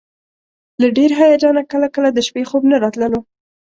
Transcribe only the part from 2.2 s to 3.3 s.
شپې خوب نه راتللو.